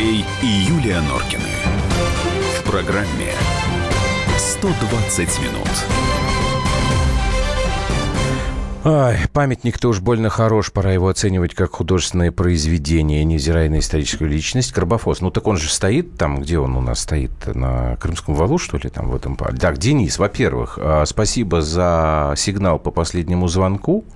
[0.00, 1.42] Андрей и Юлия Норкины.
[2.58, 3.34] В программе
[4.38, 5.68] 120 минут.
[8.82, 14.72] Ай, памятник-то уж больно хорош, пора его оценивать как художественное произведение, невзирая на историческую личность.
[14.72, 18.56] Карбофос, ну так он же стоит там, где он у нас стоит, на Крымском валу,
[18.56, 19.36] что ли, там в этом...
[19.36, 24.06] Так, Денис, во-первых, а, спасибо за сигнал по последнему звонку.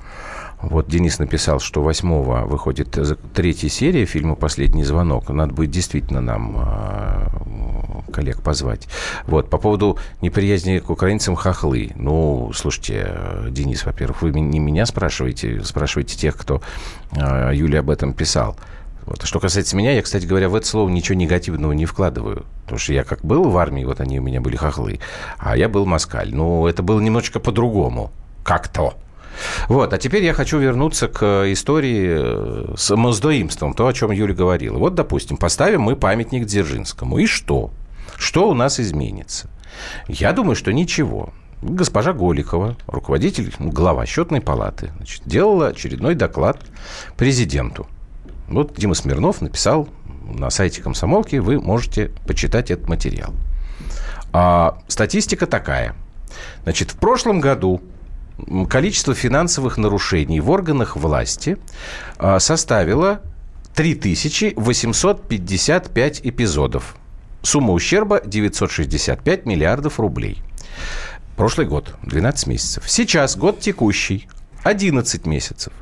[0.71, 2.99] Вот Денис написал, что 8 выходит
[3.35, 5.29] третья серия фильма «Последний звонок».
[5.29, 7.29] Надо будет действительно нам а,
[8.13, 8.89] коллег позвать.
[9.27, 11.93] Вот, по поводу неприязни к украинцам хохлы.
[11.97, 13.15] Ну, слушайте,
[13.51, 16.63] Денис, во-первых, вы не меня спрашиваете, спрашиваете тех, кто
[17.13, 18.57] э, Юле об этом писал.
[19.05, 19.23] Вот.
[19.23, 22.47] А что касается меня, я, кстати говоря, в это слово ничего негативного не вкладываю.
[22.63, 25.01] Потому что я как был в армии, вот они у меня были хохлы,
[25.39, 26.35] а я был москаль.
[26.35, 28.11] Ну, это было немножечко по-другому.
[28.43, 28.95] Как-то.
[29.69, 34.35] Вот, а теперь я хочу вернуться к истории э, с моздоимством, то, о чем Юля
[34.35, 34.79] говорила.
[34.79, 37.19] Вот, допустим, поставим мы памятник Дзержинскому.
[37.19, 37.71] И что?
[38.17, 39.49] Что у нас изменится?
[40.09, 41.31] Я думаю, что ничего.
[41.63, 46.61] Госпожа Голикова, руководитель, глава счетной палаты, значит, делала очередной доклад
[47.17, 47.87] президенту.
[48.49, 49.89] Вот Дима Смирнов написал
[50.29, 53.33] на сайте комсомолки, вы можете почитать этот материал.
[54.33, 55.95] А, статистика такая.
[56.65, 57.81] Значит, в прошлом году
[58.69, 61.57] количество финансовых нарушений в органах власти
[62.19, 63.21] а, составило
[63.75, 66.97] 3855 эпизодов.
[67.43, 70.43] Сумма ущерба 965 миллиардов рублей.
[71.37, 72.85] Прошлый год 12 месяцев.
[72.89, 74.29] Сейчас год текущий
[74.63, 75.75] 11 месяцев.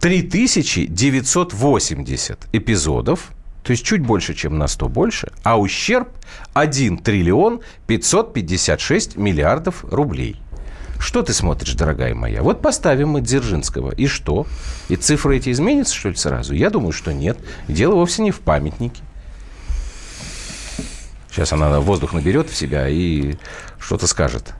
[0.00, 3.30] 3980 эпизодов,
[3.62, 6.10] то есть чуть больше, чем на 100 больше, а ущерб
[6.52, 10.42] 1 триллион 556 миллиардов рублей.
[10.98, 12.42] Что ты смотришь, дорогая моя?
[12.42, 13.92] Вот поставим мы Дзержинского.
[13.92, 14.46] И что?
[14.88, 16.54] И цифры эти изменятся, что ли, сразу?
[16.54, 17.38] Я думаю, что нет.
[17.68, 19.02] Дело вовсе не в памятнике.
[21.30, 23.36] Сейчас она воздух наберет в себя и
[23.78, 24.54] что-то скажет.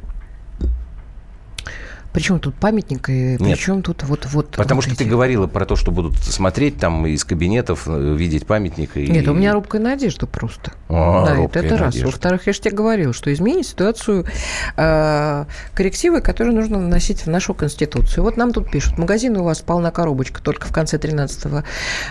[2.19, 4.27] Причем тут памятник, и причем тут вот...
[4.27, 5.05] вот Потому вот что эти...
[5.05, 8.97] ты говорила про то, что будут смотреть там из кабинетов, э, видеть памятник.
[8.97, 9.07] И...
[9.07, 10.73] Нет, у меня робкая надежда просто.
[10.89, 11.97] А, да, это, это раз.
[11.97, 14.27] Во-вторых, я же тебе говорила, что изменить ситуацию
[14.77, 18.25] э, коррективы, которые нужно наносить в нашу Конституцию.
[18.25, 21.63] Вот нам тут пишут, магазин у вас полна коробочка, только в конце 13-го.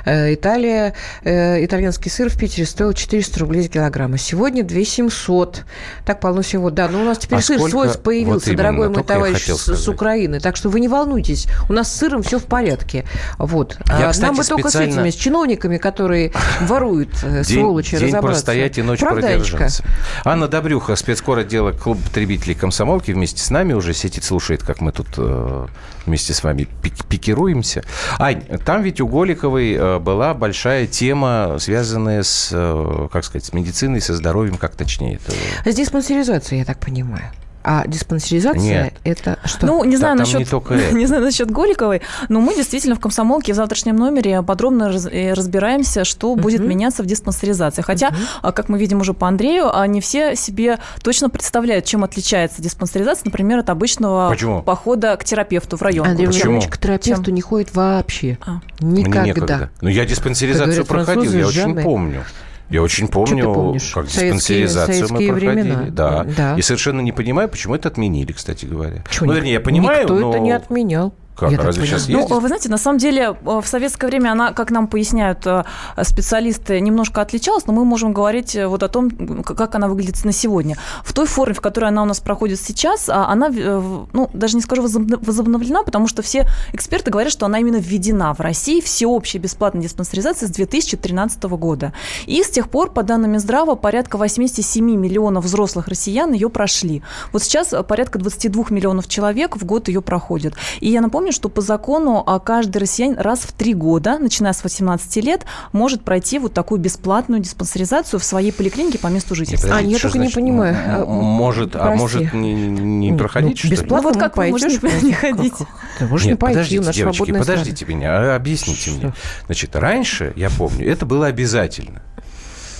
[0.05, 4.13] Э, Италия, э, итальянский сыр в Питере стоил 400 рублей за килограмм.
[4.13, 5.65] А сегодня 2 700.
[6.05, 6.69] Так полно всего.
[6.69, 7.71] Да, но у нас теперь а сыр сколько...
[7.71, 10.39] свой появился, вот дорогой мой товарищ с Украины.
[10.39, 13.03] Так что вы не волнуйтесь, у нас с сыром все в порядке.
[13.39, 13.77] Вот.
[13.87, 14.63] Я, а кстати, Нам бы специально...
[14.63, 16.31] только с этими, с чиновниками, которые
[16.61, 18.27] воруют, день, сволочи, день разобраться.
[18.27, 19.83] простоять и ночь Правда, продержаться.
[20.23, 24.91] Анна Добрюха, спецкор отдела клуба потребителей комсомолки, вместе с нами уже сидит, слушает, как мы
[24.91, 25.65] тут э,
[26.05, 27.83] вместе с вами пик пикируемся.
[28.19, 33.53] Ань, там ведь у Голиковой э, была большая тема, связанная с, э, как сказать, с
[33.53, 35.71] медициной, со здоровьем, как точнее это?
[35.71, 37.31] С диспансеризацией, я так понимаю.
[37.69, 38.93] А диспансеризация Нет.
[39.03, 39.65] это что?
[39.65, 43.01] Ну, не знаю, Да, насчет, не, только не знаю насчет Голиковой, но мы действительно в
[43.01, 46.39] комсомолке в завтрашнем номере подробно раз, э, разбираемся, что uh-huh.
[46.39, 47.81] будет меняться в диспансеризации.
[47.81, 48.11] Хотя,
[48.41, 48.53] uh-huh.
[48.53, 53.59] как мы видим уже по Андрею, не все себе точно представляют, чем отличается диспансеризация, например,
[53.59, 54.61] от обычного Почему?
[54.61, 56.07] похода к терапевту в район.
[56.07, 56.43] Андрей Почему?
[56.43, 57.35] Владимирович к терапевту Чем?
[57.35, 58.37] не ходит вообще.
[58.45, 58.61] А.
[58.79, 59.19] Никогда.
[59.19, 59.69] Мне некогда.
[59.81, 62.23] Ну, я диспансеризацию проходил, я очень помню.
[62.69, 65.61] Я очень помню, как Советские- диспансеризацию мы советские проходили.
[65.61, 65.85] времена.
[65.89, 66.25] Да.
[66.35, 66.55] Да.
[66.57, 69.03] И совершенно не понимаю, почему это отменили, кстати говоря.
[69.05, 70.29] Почему ну, вернее, я понимаю, Никто но...
[70.31, 71.13] это не отменял.
[71.37, 72.31] Как, Я разве сейчас Ну, есть?
[72.31, 75.63] вы знаете, на самом деле э, в советское время она, как нам поясняют э,
[76.01, 79.11] специалисты, немножко отличалась, но мы можем говорить э, вот о том,
[79.43, 80.77] как она выглядит на сегодня.
[81.03, 84.61] В той форме, в которой она у нас проходит сейчас, а, она, ну, даже не
[84.63, 89.37] скажу возобно- возобновлена, потому что все эксперты говорят, что она именно введена в России всеобщая
[89.37, 91.93] бесплатная диспансеризация с 2013 года.
[92.25, 97.03] И с тех пор, по данным Минздрава, порядка 87 миллионов взрослых россиян ее прошли.
[97.31, 100.55] Вот сейчас порядка 22 миллионов человек в год ее проходят.
[100.79, 104.63] И я напомню, что по закону а, каждый россиянин раз в три года, начиная с
[104.63, 109.77] 18 лет, может пройти вот такую бесплатную диспансеризацию в своей поликлинике по месту жительства.
[109.77, 110.75] А, я только не значит, понимаю.
[110.75, 111.99] А, м- Может, а прости.
[111.99, 113.71] может не, не Нет, проходить, ну, что ли?
[113.73, 115.53] бесплатно Ну вот как вы можете пойдешь, не ходить?
[115.99, 119.13] Ты можешь Нет, не пойти, подождите, у нас девочки, подождите меня, а объясните мне.
[119.45, 122.01] Значит, раньше, я помню, это было обязательно.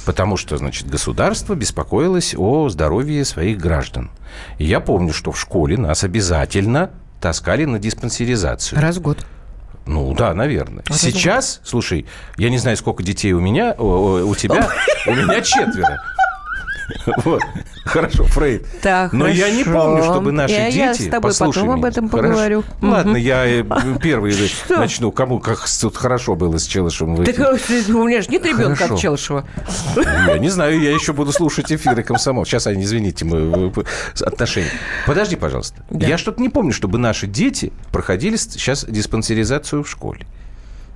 [0.05, 4.09] Потому что, значит, государство беспокоилось о здоровье своих граждан.
[4.57, 6.91] И я помню, что в школе нас обязательно
[7.21, 8.81] таскали на диспансеризацию.
[8.81, 9.25] Раз в год.
[9.85, 10.83] Ну да, наверное.
[10.89, 12.05] А Сейчас, слушай,
[12.37, 14.69] я не знаю, сколько детей у меня, о- у тебя,
[15.07, 15.97] у меня четверо.
[17.23, 17.41] Вот.
[17.85, 18.65] Хорошо, Фрейд.
[18.81, 19.81] Так, Но я не хорошо.
[19.85, 20.77] помню, чтобы наши Я- дети...
[20.77, 21.87] я с тобой Послушай потом об меня.
[21.89, 22.27] этом Хорошо.
[22.29, 22.63] поговорю.
[22.81, 23.63] Ладно, я э,
[24.01, 24.35] первый
[24.69, 25.11] начну.
[25.11, 27.53] Кому как тут хорошо было с Челышевым в Так э,
[27.93, 28.93] у меня же нет ребенка Хорошо.
[28.95, 29.47] от Челышева.
[30.27, 32.45] Я не знаю, я еще буду слушать эфиры комсомол.
[32.45, 34.71] Сейчас, Аня, извините, мы э, отношения.
[35.05, 35.83] Подожди, пожалуйста.
[35.89, 36.05] Да.
[36.05, 40.25] Я что-то не помню, чтобы наши дети проходили сейчас диспансеризацию в школе.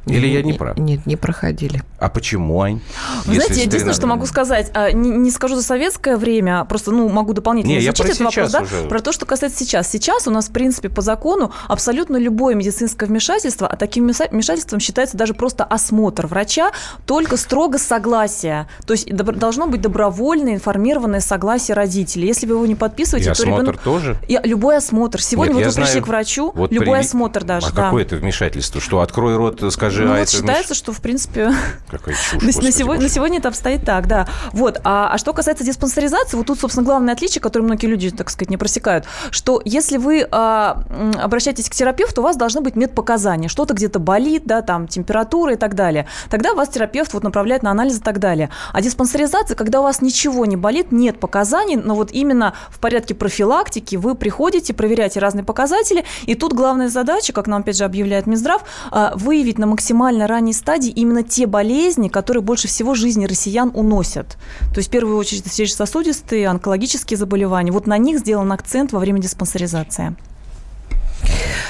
[0.07, 0.77] Или я не прав?
[0.77, 1.83] Нет, не проходили.
[1.99, 2.81] А почему, Ань?
[3.25, 6.65] Вы знаете, с единственное, что 13 могу сказать, а, не, не скажу за советское время,
[6.65, 8.87] просто ну, могу дополнительно Не, я изучить этот вопрос, сейчас да, уже.
[8.87, 9.87] про то, что касается сейчас.
[9.91, 15.17] Сейчас у нас, в принципе, по закону абсолютно любое медицинское вмешательство, а таким вмешательством считается
[15.17, 16.71] даже просто осмотр врача,
[17.05, 18.67] только строго согласие.
[18.87, 22.27] То есть добро- должно быть добровольное информированное согласие родителей.
[22.27, 23.81] Если вы его не И подписываете, то осмотр ребенок...
[23.81, 24.17] тоже?
[24.27, 25.21] И любой осмотр.
[25.21, 27.67] Сегодня Нет, вот я вы пришли знаю, к врачу, вот любой при- осмотр даже.
[27.67, 27.83] А да.
[27.83, 28.81] какое это вмешательство?
[28.81, 31.51] Что, открой рот, скажи, Ну а вот это считается, что, в принципе,
[31.89, 34.27] Какая чушь, на, на сегодня, на сегодня это обстоит так, да.
[34.53, 34.79] Вот.
[34.83, 38.49] А, а что касается диспансеризации, вот тут, собственно, главное отличие, которое многие люди, так сказать,
[38.49, 40.83] не просекают, что если вы а,
[41.21, 43.49] обращаетесь к терапевту, у вас должны быть медпоказания.
[43.49, 46.07] Что-то где-то болит, да, там, температура и так далее.
[46.29, 48.49] Тогда вас терапевт вот направляет на анализ и так далее.
[48.73, 53.15] А диспансеризация, когда у вас ничего не болит, нет показаний, но вот именно в порядке
[53.15, 58.27] профилактики вы приходите, проверяете разные показатели, и тут главная задача, как нам опять же объявляет
[58.27, 63.71] Минздрав, а, выявить на максимально ранней стадии именно те болезни, которые больше всего жизни россиян
[63.73, 64.37] уносят.
[64.71, 67.71] То есть в первую очередь сердечно-сосудистые, онкологические заболевания.
[67.71, 70.15] Вот на них сделан акцент во время диспансеризации.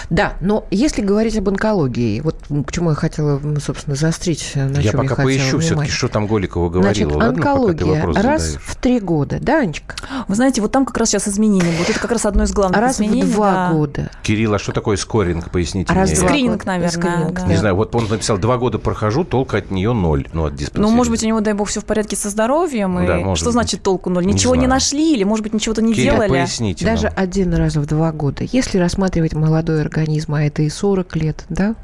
[0.09, 4.77] Да, но если говорить об онкологии, вот м, к чему я хотела, собственно, заострить, на
[4.79, 6.93] Я чем пока хотела поищу все-таки, что там Голикова говорила.
[6.93, 8.61] Значит, Ладно, пока ты онкология вопрос раз задаешь.
[8.63, 9.95] в три года, да, Анечка?
[10.27, 11.89] Вы знаете, вот там как раз сейчас изменения будут.
[11.89, 13.31] Это как раз одно из главных Раз в изменений.
[13.31, 13.71] два да.
[13.73, 14.11] года.
[14.23, 15.49] Кирилл, а что такое скоринг?
[15.51, 16.19] Поясните Раз мне.
[16.19, 17.45] в Скрининг, наверное, Скрининг, да.
[17.47, 20.27] Не знаю, вот он написал, два года прохожу, толка от нее ноль.
[20.33, 20.95] Ну, от Ну, диспансеризации.
[20.95, 22.93] может быть, у него, дай бог, все в порядке со здоровьем.
[22.95, 23.53] Ну и да, может что быть.
[23.53, 24.25] значит толку ноль?
[24.25, 24.71] Не Ничего не, знаю.
[24.71, 26.29] нашли или, может быть, ничего-то не Кирилл, делали?
[26.29, 27.13] поясните Даже нам.
[27.17, 28.43] один раз в два года.
[28.51, 31.75] Если рассматривать молодой организм, а это и 40 лет, да,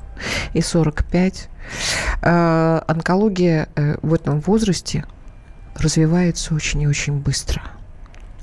[0.54, 1.50] и 45,
[2.22, 5.06] э, онкология э, в этом возрасте
[5.76, 7.62] развивается очень и очень быстро.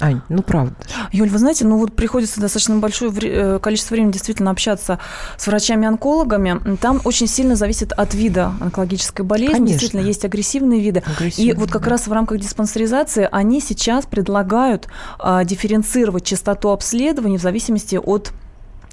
[0.00, 0.74] Ань, ну правда.
[1.12, 4.98] Юль, вы знаете, ну вот приходится достаточно большое вре- э, количество времени действительно общаться
[5.38, 6.76] с врачами-онкологами.
[6.76, 9.54] Там очень сильно зависит от вида онкологической болезни.
[9.54, 9.72] Конечно.
[9.72, 11.04] Действительно, есть агрессивные виды.
[11.06, 11.90] И Агрессивно, вот как да.
[11.90, 14.88] раз в рамках диспансеризации они сейчас предлагают
[15.18, 18.32] а, дифференцировать частоту обследований в зависимости от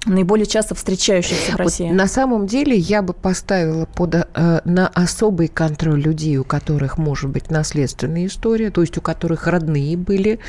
[0.06, 1.90] наиболее часто встречающихся в Вот России.
[1.90, 7.30] на самом деле я бы поставила под, э, на особый контроль людей, у которых может
[7.30, 10.40] быть наследственная история, то есть у которых родные были,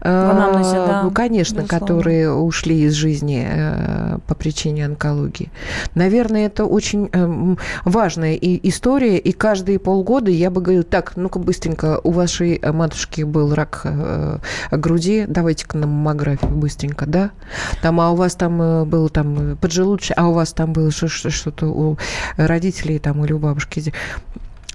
[0.00, 1.86] э, анамнезе, да, ну, конечно, безусловно.
[1.86, 5.50] которые ушли из жизни э, по причине онкологии.
[5.94, 11.38] Наверное, это очень э, важная и история, и каждые полгода я бы говорила, так, ну-ка
[11.38, 14.38] быстренько, у вашей матушки был рак э,
[14.72, 17.30] груди, давайте-ка на маммографию быстренько, да?
[17.82, 20.90] Там, а у вас там э, был там э, поджелудочный, а у вас там было
[20.90, 21.98] что- что- что-то у
[22.36, 23.92] родителей там или у бабушки.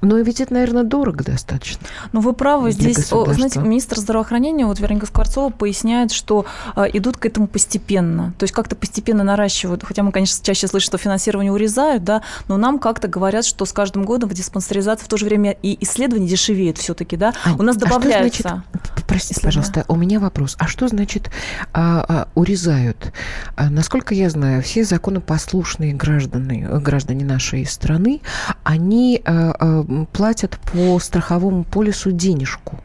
[0.02, 1.86] Но ведь это, наверное, дорого достаточно.
[2.12, 2.72] Ну, вы правы.
[2.72, 6.46] Здесь, знаете, министр здравоохранения, вот Вероника Скворцова, поясняет, что
[6.76, 8.34] э, идут к этому постепенно.
[8.38, 9.84] То есть как-то постепенно наращивают.
[9.84, 13.74] Хотя мы, конечно, чаще слышим, что финансирование урезают, да, но нам как-то говорят, что с
[13.74, 17.34] каждым годом в диспансеризации в то же время и исследования дешевеют все-таки, да.
[17.46, 18.42] Ань, У нас а что добавляются.
[18.42, 20.56] значит- Простите, пожалуйста, у меня вопрос.
[20.58, 21.30] А что значит
[21.74, 23.12] а, а, урезают?
[23.58, 28.22] А, насколько я знаю, все законопослушные граждане, граждане нашей страны,
[28.64, 32.78] они а, а, платят по страховому полису денежку.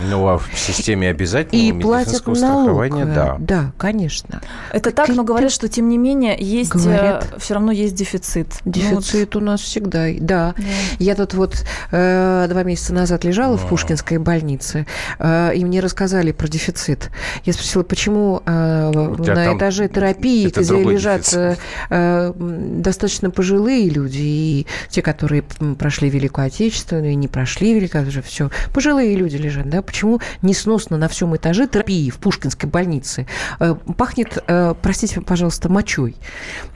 [0.00, 2.62] Ну, а в системе обязательного И платят медицинского налог.
[2.62, 3.36] страхования, э, да.
[3.38, 4.40] Да, конечно.
[4.72, 7.34] Это так, но говорят, что тем не менее есть говорят.
[7.38, 8.48] все равно есть дефицит.
[8.64, 10.06] Ну, вот, Дефицит у нас всегда.
[10.18, 10.54] Да.
[10.56, 10.64] да.
[10.98, 14.86] Я тут вот э, два месяца назад лежала в Пушкинской больнице,
[15.18, 17.10] э, и мне рассказали про дефицит.
[17.44, 21.38] Я спросила, почему э, на этаже терапии, это где лежат дефицит.
[21.38, 21.56] э,
[21.90, 25.42] э, достаточно пожилые люди, и те, которые
[25.78, 30.96] прошли Великую Отечественную, и не прошли Великую Отечественную, все, пожилые люди лежат, да, почему несносно
[30.96, 33.26] на всем этаже терапии в Пушкинской больнице
[33.60, 36.16] э, пахнет, э, простите, пожалуйста, мочой.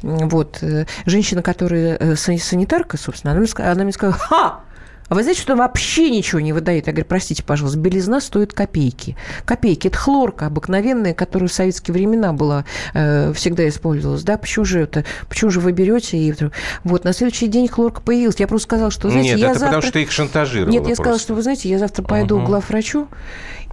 [0.02, 0.58] Вот.
[0.62, 4.60] э, Женщина, которая сан- санитарка, собственно, она мне сказала, ха,
[5.08, 6.86] а вы знаете, что он вообще ничего не выдает?
[6.86, 9.16] Я говорю, простите, пожалуйста, белизна стоит копейки.
[9.44, 9.88] Копейки.
[9.88, 14.22] Это хлорка обыкновенная, которая в советские времена была, э, всегда использовалась.
[14.22, 15.04] Да, почему же это?
[15.28, 16.34] Почему же вы берете и...
[16.84, 18.36] Вот, на следующий день хлорка появилась.
[18.38, 19.74] Я просто сказала, что, знаете, Нет, я это завтра...
[19.76, 21.24] потому что их шантажировало Нет, я сказала, просто.
[21.26, 22.44] что, вы знаете, я завтра пойду Мгм.
[22.44, 23.08] к главврачу,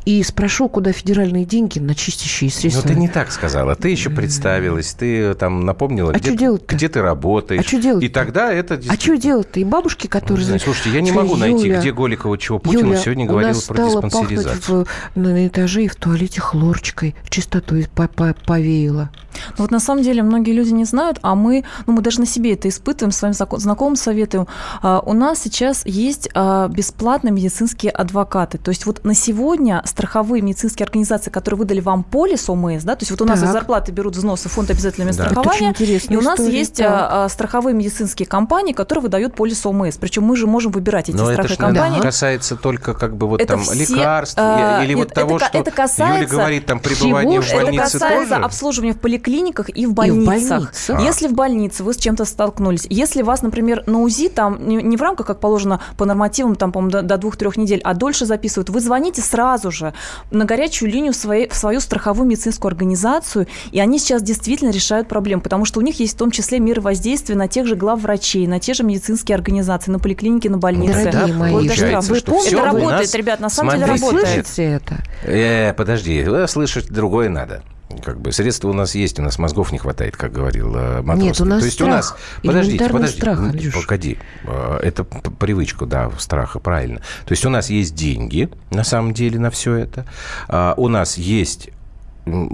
[0.05, 2.83] и спрошу, куда федеральные деньги на чистящие Ну, средства.
[2.89, 3.75] ты не так сказала.
[3.75, 6.31] Ты еще представилась, ты там напомнила, А где,
[6.67, 7.62] где ты работаешь.
[7.62, 8.05] А чё делать-то?
[8.05, 9.60] И тогда это А что делать-то?
[9.60, 10.51] И бабушки, которые...
[10.53, 13.29] Ой, Слушайте, я не сказали, могу найти, «Юля, где Голикова чего Путину Юля, сегодня у
[13.29, 14.86] говорил нас про стало диспансеризацию.
[14.86, 17.15] пахнуть в- на этаже и в туалете хлорочкой.
[17.29, 19.10] Чистотой по- по- повеяло.
[19.57, 22.25] Ну вот на самом деле многие люди не знают, а мы, ну мы даже на
[22.27, 24.48] себе это испытываем, своим знакомым советуем.
[24.81, 28.57] А, у нас сейчас есть а, бесплатные медицинские адвокаты.
[28.60, 33.03] То есть вот на сегодня страховые медицинские организации, которые выдали вам полис ОМС, да, то
[33.03, 33.50] есть вот у нас Так.
[33.50, 35.23] из зарплаты берут взносы фонд обязательного Да.
[35.25, 36.88] Это страхования, и у нас история, есть так.
[36.89, 39.97] а, а, страховые медицинские компании, которые выдают полис ОМС.
[39.97, 42.01] Причем мы же можем выбирать эти Но это страховые компании.
[42.01, 45.45] касается только как бы вот Это там все, лекарств а, или нет, вот того, это
[45.45, 48.43] что это касается Юля говорит, там пребывание в это больнице это касается тоже.
[48.45, 50.25] обслуживания в поликлиниках и в И в больницах.
[50.25, 51.01] больницах.
[51.01, 54.97] Если в больнице вы с чем-то столкнулись, если вас, например, на УЗИ там не, не
[54.97, 58.69] в рамках, как положено по нормативам, там, по-моему, до, до двух-трех недель, а дольше записывают,
[58.69, 59.82] вы звоните сразу же
[60.31, 65.07] на горячую линию в, своей, в свою страховую медицинскую организацию, и они сейчас действительно решают
[65.07, 68.47] проблему, потому что у них есть в том числе меры воздействия на тех же главврачей,
[68.47, 71.03] на те же медицинские организации, на поликлиники, на больницы.
[71.03, 74.47] Дорогие Да, мои, Вот Вы всё это работает, ребят, на самом деле работает.
[74.47, 75.03] слышите это?
[75.23, 77.63] Э, подожди, вы слышать другое надо.
[78.03, 81.27] Как бы средства у нас есть, у нас мозгов не хватает, как говорил э, Матросский.
[81.27, 81.95] Нет, у нас То есть у страх.
[81.95, 82.15] нас...
[82.43, 83.17] Подождите, подождите.
[83.19, 83.73] страх, м, Андрюш.
[83.73, 84.17] Погоди.
[84.45, 87.00] Э, Это привычка, да, страха, правильно.
[87.25, 90.05] То есть у нас есть деньги, на самом деле, на все это.
[90.47, 91.69] А, У нас есть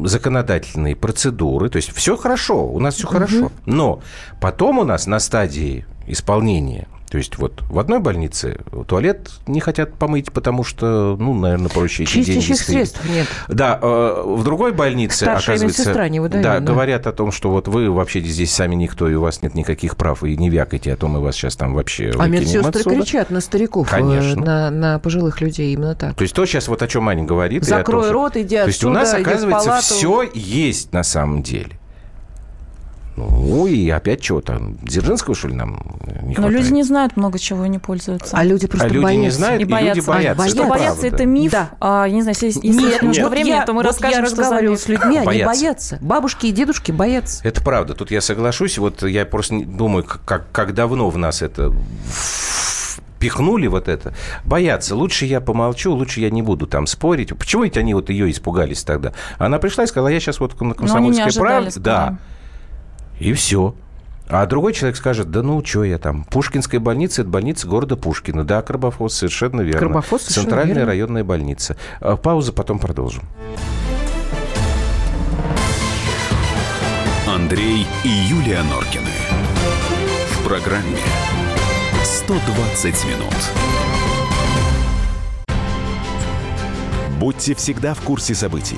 [0.03, 3.51] законодательные процедуры, то есть все хорошо, у нас все хорошо.
[3.65, 4.01] Но
[4.41, 9.94] потом у нас на стадии исполнения то есть вот в одной больнице туалет не хотят
[9.96, 13.28] помыть, потому что, ну, наверное, проще эти деньги средств нет.
[13.48, 16.66] Да, э, в другой больнице, Старшая оказывается, не выдает, да, да.
[16.66, 19.98] говорят о том, что вот вы вообще здесь сами никто, и у вас нет никаких
[19.98, 22.96] прав, и не вякайте о том, и вас сейчас там вообще А медсестры отсюда.
[22.96, 24.46] кричат на стариков, э, Конечно.
[24.46, 26.16] на, на пожилых людей, именно так.
[26.16, 27.63] То есть то сейчас вот о чем Аня говорит.
[27.63, 31.42] том, Закрой что- рот, иди То есть у нас, отсюда, оказывается, все есть на самом
[31.42, 31.78] деле.
[33.27, 34.77] Ну и опять там?
[34.77, 35.81] Дзержинского, что ли, нам
[36.23, 36.51] не Но хватает?
[36.59, 38.35] люди не знают много чего и не пользуются.
[38.38, 39.21] А люди просто а люди боятся.
[39.23, 40.07] не знают, И и, люди боятся.
[40.11, 40.43] боятся.
[40.43, 41.07] А, Что боятся.
[41.07, 41.51] это миф.
[41.51, 41.69] Да.
[41.79, 44.19] А, я не знаю, если, если Нет, немножко вот времени, я, то мы вот расскажем,
[44.21, 44.81] я что за разговаривала миф.
[44.81, 45.45] с людьми, они Боятся.
[45.45, 45.97] боятся.
[46.01, 47.47] Бабушки и дедушки боятся.
[47.47, 47.93] Это правда.
[47.93, 48.77] Тут я соглашусь.
[48.77, 51.73] Вот я просто думаю, как, как, давно в нас это
[53.19, 54.13] пихнули вот это.
[54.45, 54.95] Боятся.
[54.95, 57.38] Лучше я помолчу, лучше я не буду там спорить.
[57.38, 59.13] Почему ведь они вот ее испугались тогда?
[59.38, 61.79] Она пришла и сказала, я сейчас вот на комсомольской правде.
[61.79, 62.17] Да.
[63.19, 63.75] И все.
[64.27, 68.43] А другой человек скажет, да ну, что я там, Пушкинская больница– это больница города Пушкина.
[68.45, 69.79] Да, Карбофос, совершенно верно.
[69.79, 70.88] Карбофос, совершенно Центральная верно.
[70.88, 71.75] районная больница.
[71.99, 73.23] А, Пауза, потом продолжим.
[77.27, 79.09] Андрей и Юлия Норкины.
[80.31, 80.97] В программе
[82.03, 83.35] 120 минут.
[87.19, 88.77] Будьте всегда в курсе событий.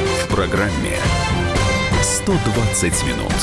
[0.31, 0.95] В программе
[2.01, 3.33] 120 минут.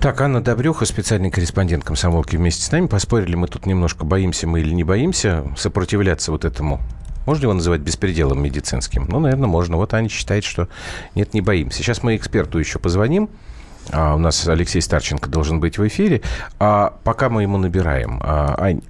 [0.00, 2.86] Так, Анна Добрюха, специальный корреспондент комсомолки вместе с нами.
[2.86, 6.80] Поспорили мы тут немножко, боимся мы или не боимся сопротивляться вот этому.
[7.26, 9.04] Можно его называть беспределом медицинским?
[9.06, 9.76] Ну, наверное, можно.
[9.76, 10.68] Вот Аня считает, что
[11.14, 11.76] нет, не боимся.
[11.78, 13.28] Сейчас мы эксперту еще позвоним.
[13.92, 16.22] А, у нас Алексей Старченко должен быть в эфире.
[16.58, 18.18] А пока мы ему набираем.
[18.22, 18.80] А, Ань,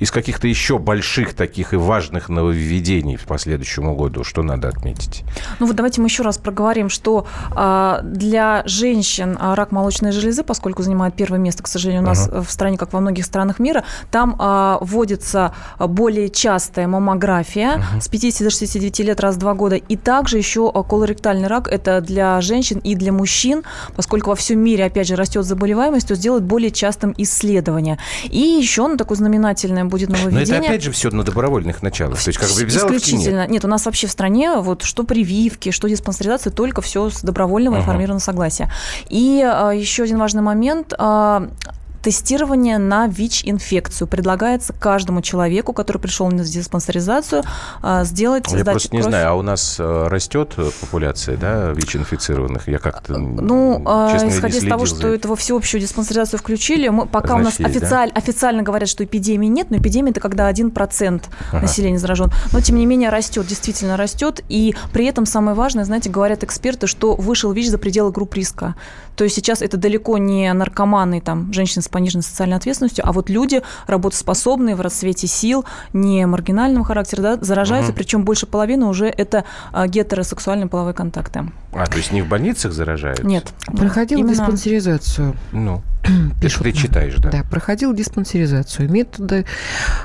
[0.00, 5.24] из каких-то еще больших таких и важных нововведений в последующему году, что надо отметить?
[5.58, 10.42] Ну вот давайте мы еще раз проговорим, что а, для женщин а, рак молочной железы,
[10.42, 12.42] поскольку занимает первое место, к сожалению, у нас Ага.
[12.42, 18.42] в стране, как во многих странах мира, там а, вводится более частая маммография с 50
[18.42, 19.76] до 69 лет раз в два года.
[19.76, 23.62] И также еще колоректальный рак– это для женщин и для мужчин,
[23.94, 27.98] поскольку во всем мире, опять же, растет заболеваемость, то сделать более частым исследование.
[28.24, 30.58] И еще ну, такое знаменательное будет Но нововведение.
[30.58, 32.22] это опять же все на добровольных началах.
[32.22, 33.02] То есть как в обязаловке нет.
[33.02, 33.46] Исключительно.
[33.46, 33.64] Нет.
[33.64, 38.20] у нас вообще в стране вот что прививки, что диспансеризация, только все с добровольного информированного
[38.22, 38.70] согласия.
[39.08, 40.92] И а, еще один важный момент.
[40.98, 41.48] а,
[42.06, 44.06] тестирование на ВИЧ-инфекцию.
[44.06, 47.42] Предлагается каждому человеку, который пришел на диспансеризацию,
[47.82, 49.10] а, сделать Я просто не кровь.
[49.10, 52.68] знаю, а у нас э, растет популяция да, ВИЧ-инфицированных?
[52.68, 53.82] Я как-то, Ну,
[54.12, 57.70] честно, исходя из того, что это во всеобщую диспансеризацию включили, мы, пока Значит, у нас
[57.72, 58.20] официаль, да?
[58.20, 61.60] официально говорят, что эпидемии нет, но эпидемия– это когда 1% ага.
[61.60, 62.30] населения заражен.
[62.52, 64.44] Но, тем не менее, растет, действительно растет.
[64.48, 68.76] И при этом самое важное, знаете, говорят эксперты, что вышел ВИЧ за пределы групп риска.
[69.16, 73.30] То есть сейчас это далеко не наркоманы, там, женщины с пониженной социальной ответственностью, а вот
[73.30, 77.96] люди работоспособные, в расцвете сил, не маргинального характера, да, заражаются, угу.
[77.96, 81.50] причем больше половины уже это а, гетеросексуальные половые контакты.
[81.72, 83.26] А, то есть не в больницах заражаются?
[83.26, 83.50] Нет.
[83.66, 84.32] Проходил Именно...
[84.32, 85.34] диспансеризацию.
[85.52, 85.82] Ну.
[86.40, 86.62] Пишут.
[86.62, 87.30] Ты читаешь, да?
[87.30, 88.90] Да, проходил диспансеризацию.
[88.90, 89.44] Методы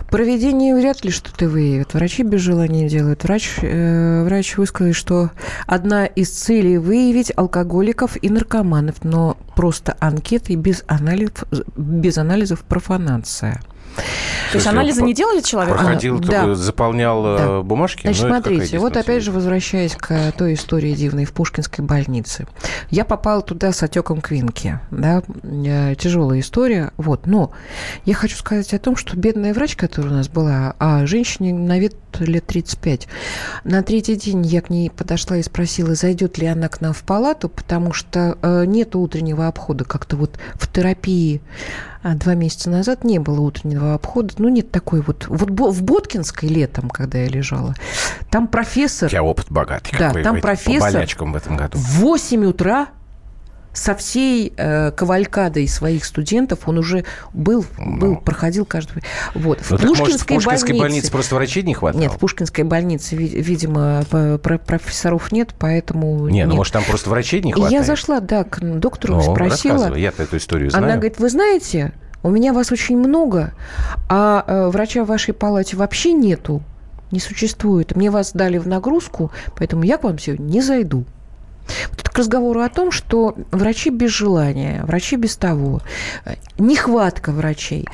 [0.09, 1.93] проведения вряд ли что-то выявят.
[1.93, 3.23] Врачи без желания делают.
[3.23, 5.31] Врач, э, врач высказал, что
[5.65, 11.45] одна из целей выявить алкоголиков и наркоманов, но просто анкеты без анализов,
[11.81, 13.61] без анализов профанация.
[13.95, 15.75] То есть анализы не делали человек?
[15.75, 16.55] Проходил, а, да.
[16.55, 17.61] заполнял э, да.
[17.61, 18.01] бумажки?
[18.03, 22.47] Значит, ну, смотрите, вот опять же возвращаясь к той истории дивной в Пушкинской больнице.
[22.89, 24.79] Я попала туда с отеком квинки.
[24.91, 25.23] Да?
[25.43, 26.91] Э, тяжелая история.
[26.97, 27.27] Вот.
[27.27, 27.51] Но
[28.05, 31.79] я хочу сказать о том, что бедная врач, которая у нас была, а женщине на
[31.79, 33.07] вид лет 35,
[33.63, 37.03] на третий день я к ней подошла и спросила, зайдет ли она к нам в
[37.03, 41.41] палату, потому что э, нет утреннего обхода как-то вот в терапии
[42.03, 44.33] два месяца назад не было утреннего обхода.
[44.37, 45.27] Ну, нет такой вот...
[45.27, 47.75] Вот в Боткинской летом, когда я лежала,
[48.29, 49.07] там профессор...
[49.07, 49.95] У тебя опыт богатый.
[49.97, 50.89] Да, там профессор...
[50.89, 51.77] По болячкам в этом году.
[51.77, 52.87] В 8 утра
[53.73, 57.97] со всей э, кавалькадой своих студентов он уже был, ну.
[57.97, 59.03] был проходил каждый...
[59.33, 59.59] Вот.
[59.61, 60.81] В ну, Пушкинской, может, в Пушкинской больнице...
[60.81, 62.01] больнице просто врачей не хватало?
[62.01, 64.03] Нет, в Пушкинской больнице, видимо,
[64.65, 66.27] профессоров нет, поэтому...
[66.27, 67.71] Не, ну, может, там просто врачей не хватает?
[67.71, 69.95] Я зашла, да, к доктору ну, спросила.
[69.95, 70.85] я эту историю знаю.
[70.85, 73.53] Она говорит, вы знаете, у меня вас очень много,
[74.09, 76.61] а э, врача в вашей палате вообще нету,
[77.11, 77.95] не существует.
[77.95, 81.05] Мне вас дали в нагрузку, поэтому я к вам сегодня не зайду.
[81.91, 85.81] Вот к разговору о том, что врачи без желания, врачи без того,
[86.25, 87.87] э, нехватка врачей.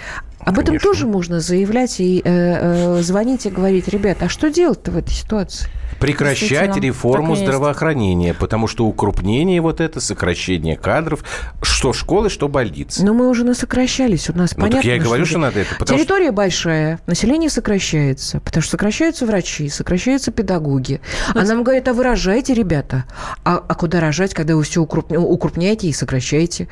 [0.47, 0.75] Об Конечно.
[0.75, 4.97] этом тоже можно заявлять и э, э, звонить и говорить, ребята, а что делать-то в
[4.97, 5.67] этой ситуации?
[5.99, 11.23] прекращать реформу здравоохранения, потому что укрупнение вот это, сокращение кадров,
[11.61, 13.03] что школы, что больницы.
[13.03, 14.81] Но мы уже насокращались, у нас ну, понятно.
[14.81, 15.85] Так я и говорю, что надо это.
[15.85, 16.33] Территория что...
[16.33, 21.01] большая, население сокращается, потому что сокращаются врачи, сокращаются педагоги.
[21.33, 23.05] А нам говорят, а вы рожаете, ребята.
[23.43, 26.67] А, а куда рожать, когда вы все укрупняете и сокращаете?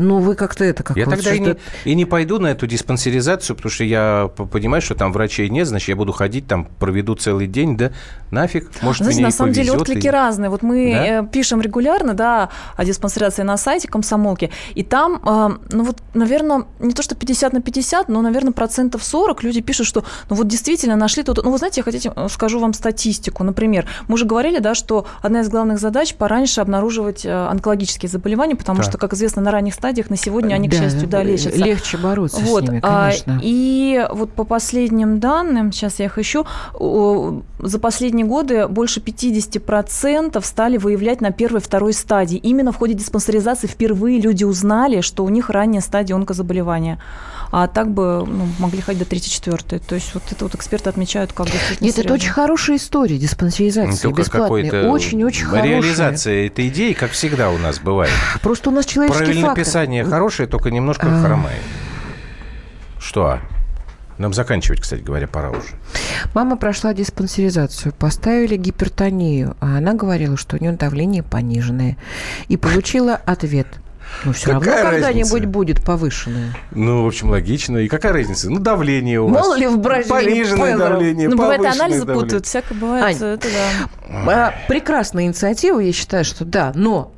[0.00, 0.82] Ну, вы как-то это...
[0.82, 4.80] Как я тогда и не, и не пойду на эту диспансеризацию, потому что я понимаю,
[4.80, 7.92] что там врачей нет, значит, я буду ходить, там проведу целый день, да,
[8.30, 10.10] нафиг, может, Знаете, меня на самом деле отклики и...
[10.10, 10.48] разные.
[10.48, 11.20] Вот мы да?
[11.20, 16.64] Э, пишем регулярно, да, о диспансерации на сайте комсомолки, и там, э, ну вот, наверное,
[16.78, 20.48] не то что 50 на 50, но, наверное, процентов 40 люди пишут, что, ну вот
[20.48, 21.44] действительно нашли тут...
[21.44, 23.44] Ну, вы знаете, я хотите, э, скажу вам статистику.
[23.44, 28.78] Например, мы уже говорили, да, что одна из главных задач пораньше обнаруживать онкологические заболевания, потому
[28.78, 28.88] так.
[28.88, 31.58] что, как известно, на ранних стадиях на сегодня они, да, к счастью, да, лечатся.
[31.58, 32.64] Легче бороться вот.
[32.64, 33.40] с ними, а, конечно.
[33.42, 36.44] И вот по последним данным, сейчас я их ищу,
[37.58, 42.38] за последние годы больше 50% стали выявлять на первой второй стадии.
[42.38, 46.98] Именно в ходе диспансеризации впервые люди узнали, что у них ранняя стадия онкозаболевания.
[47.52, 49.82] А так бы ну, могли ходить до 3-4.
[49.86, 54.06] То есть вот это вот эксперты отмечают как действительно Нет, это очень хорошая история диспансеризации,
[54.06, 54.88] ну, бесплатная.
[54.88, 55.70] Очень-очень хорошая.
[55.72, 58.12] Реализация этой идеи, как всегда у нас бывает.
[58.42, 59.64] Просто у нас человеческий Правильное фактор.
[59.70, 61.22] Написание хорошее, только немножко а...
[61.22, 61.62] хромает.
[62.98, 63.38] Что?
[64.18, 65.68] Нам заканчивать, кстати говоря, пора уже.
[66.34, 71.96] Мама прошла диспансеризацию, поставили гипертонию, а она говорила, что у нее давление пониженное.
[72.48, 73.66] И получила ответ–
[74.24, 76.54] ну, все какая равно когда-нибудь будет повышенное.
[76.72, 77.78] Ну, в общем, логично.
[77.78, 78.50] И какая разница?
[78.50, 79.42] Ну, давление у вас.
[79.42, 82.22] Мало ли в Бразилии Пониженное давление, Ну, бывает, анализы давление.
[82.22, 83.04] путают, всякое бывает.
[83.04, 83.48] Ань, это
[84.26, 84.54] да.
[84.68, 87.12] Прекрасная инициатива, я считаю, что да, но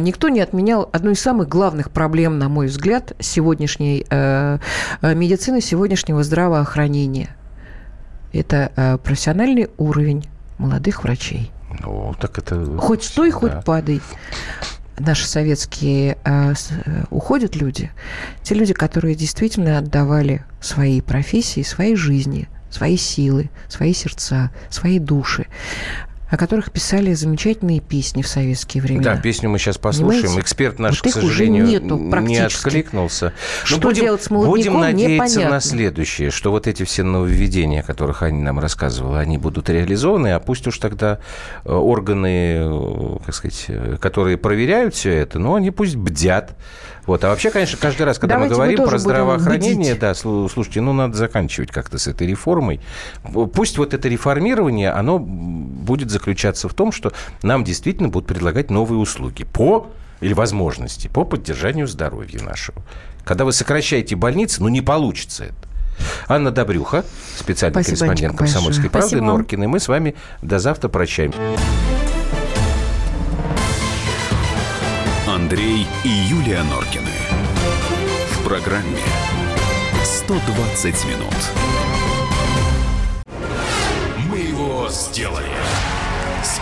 [0.00, 4.58] никто не отменял одну из самых главных проблем, на мой взгляд, сегодняшней э,
[5.02, 7.36] э, медицины, сегодняшнего здравоохранения.
[8.32, 10.26] Это э, профессиональный уровень
[10.58, 11.52] молодых врачей.
[11.80, 12.64] Ну, так это...
[12.78, 13.36] Хоть стой, да.
[13.36, 14.00] хоть падай.
[14.98, 17.90] Наши советские э, э, уходят люди,
[18.42, 25.46] те люди, которые действительно отдавали своей профессии, своей жизни, свои силы, свои сердца, свои души
[26.34, 29.14] о которых писали замечательные песни в советские времена.
[29.14, 30.22] Да, песню мы сейчас послушаем.
[30.22, 30.40] Понимаете?
[30.40, 33.32] Эксперт наш, Вот к сожалению, нету не откликнулся.
[33.62, 35.50] Что будем, делать с Будем надеяться непонятно.
[35.56, 40.32] на следующее, что вот эти все нововведения, о которых Аня нам рассказывала, они будут реализованы,
[40.32, 41.20] а пусть уж тогда
[41.64, 46.56] э, органы, э, как сказать, э, которые проверяют все это, ну, они пусть бдят.
[47.06, 47.22] Вот.
[47.24, 50.48] А вообще, конечно, каждый раз, когда Давайте мы мы говорим тоже про здравоохранение, да, слу-
[50.48, 52.80] слушайте, ну, надо заканчивать как-то с этой реформой.
[53.52, 58.98] Пусть вот это реформирование, оно будет заключаться в том, что нам действительно будут предлагать новые
[58.98, 62.82] услуги по или возможности по поддержанию здоровья нашего.
[63.24, 65.54] Когда вы сокращаете больницы, ну, не получится это.
[66.26, 67.04] Анна Добрюха,
[67.36, 68.90] специальный Спасибо, корреспондент «Комсомольской большое.
[68.90, 69.26] правды» Спасибо.
[69.26, 71.38] Норкин, и мы с вами до завтра прощаемся.
[75.28, 77.10] Андрей и Юлия Норкины.
[78.30, 78.98] В программе
[80.02, 81.34] 120 минут.
[84.30, 85.46] Мы его сделали.